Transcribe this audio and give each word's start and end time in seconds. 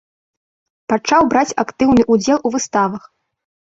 Пачаў 0.93 1.21
браць 1.33 1.57
актыўны 1.65 2.01
ўдзел 2.15 2.37
у 2.51 2.53
выставах. 2.57 3.03